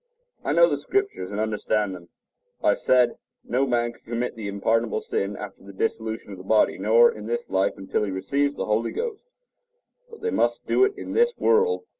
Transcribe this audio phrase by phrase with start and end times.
[0.43, 2.09] I know the Scriptures and understand them.
[2.63, 6.79] I said, no man can commit the unpardonable sin after the dissolution of the body,
[6.79, 9.25] nor in this life, until he receives the Holy Ghost
[10.09, 11.83] but they must do it in this world.